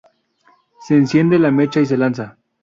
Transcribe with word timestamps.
Se 0.79 0.95
enciende 0.95 1.37
la 1.37 1.51
mecha 1.51 1.79
y 1.79 1.85
se 1.85 1.95
lanza. 1.95 2.35